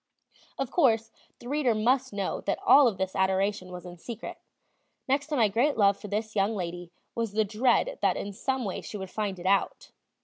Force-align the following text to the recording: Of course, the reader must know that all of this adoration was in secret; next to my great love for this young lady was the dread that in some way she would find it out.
Of 0.57 0.71
course, 0.71 1.11
the 1.37 1.47
reader 1.47 1.75
must 1.75 2.11
know 2.11 2.41
that 2.47 2.57
all 2.65 2.87
of 2.87 2.97
this 2.97 3.15
adoration 3.15 3.71
was 3.71 3.85
in 3.85 3.97
secret; 3.99 4.39
next 5.07 5.27
to 5.27 5.35
my 5.35 5.47
great 5.47 5.77
love 5.77 5.95
for 5.95 6.07
this 6.07 6.35
young 6.35 6.55
lady 6.55 6.89
was 7.13 7.33
the 7.33 7.45
dread 7.45 7.99
that 8.01 8.17
in 8.17 8.33
some 8.33 8.65
way 8.65 8.81
she 8.81 8.97
would 8.97 9.11
find 9.11 9.37
it 9.37 9.45
out. 9.45 9.91